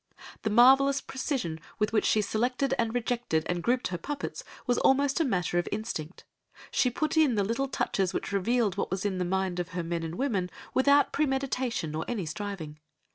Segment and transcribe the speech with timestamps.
[0.41, 5.19] The marvellous precision with which she selected and rejected and grouped her puppets was almost
[5.19, 6.23] a matter of instinct.
[6.71, 9.83] She put in the little touches which revealed what was in the mind of her
[9.83, 12.79] men and women without premeditation or any striving.